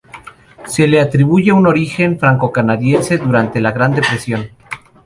[0.65, 4.49] Se le atribuye un origen francocanadiense durante la Gran Depresión.